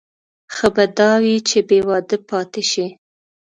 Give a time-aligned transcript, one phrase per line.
[0.53, 2.85] ښه به دا وي چې بې واده پاتې شي.